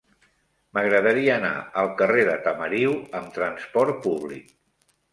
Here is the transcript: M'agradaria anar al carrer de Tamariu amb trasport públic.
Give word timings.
M'agradaria 0.77 1.35
anar 1.41 1.51
al 1.83 1.93
carrer 2.01 2.25
de 2.31 2.39
Tamariu 2.49 2.99
amb 3.23 3.33
trasport 3.39 4.05
públic. 4.11 4.55